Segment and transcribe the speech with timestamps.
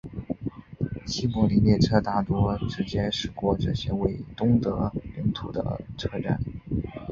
[1.05, 6.39] 西柏林列车大多直接驶过这些位于东德领土的车站。